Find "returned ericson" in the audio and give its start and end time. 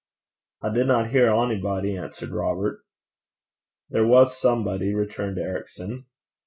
4.95-6.07